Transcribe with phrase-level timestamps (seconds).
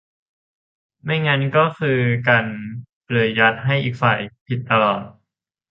[1.03, 2.45] ไม่งั้นก็คือกัน
[3.07, 5.01] คือยัดให้อีกฝ่ายผิดตลอด